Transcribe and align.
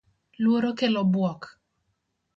Luoro 0.43 0.69
kelo 0.79 1.01
bwok. 1.13 1.41